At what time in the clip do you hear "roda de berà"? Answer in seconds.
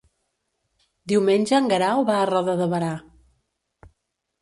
2.33-2.93